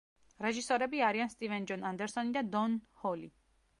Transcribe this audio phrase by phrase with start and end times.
[0.45, 3.35] რეჟისორები არიან სტივენ ჯონ ანდერსონი და დონ ჰოლი.